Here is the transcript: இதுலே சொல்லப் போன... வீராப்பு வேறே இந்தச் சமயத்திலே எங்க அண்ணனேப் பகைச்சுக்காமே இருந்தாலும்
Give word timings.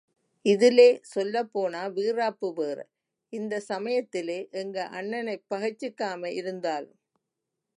இதுலே 0.45 0.85
சொல்லப் 1.09 1.51
போன... 1.51 1.81
வீராப்பு 1.89 2.47
வேறே 2.57 2.85
இந்தச் 3.33 3.67
சமயத்திலே 3.67 4.39
எங்க 4.53 4.87
அண்ணனேப் 4.93 5.45
பகைச்சுக்காமே 5.51 6.31
இருந்தாலும் 6.35 6.97